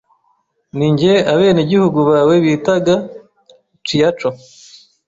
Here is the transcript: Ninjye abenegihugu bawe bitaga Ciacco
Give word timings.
Ninjye 0.77 1.13
abenegihugu 1.33 1.99
bawe 2.09 2.35
bitaga 2.45 2.95
Ciacco 3.85 4.29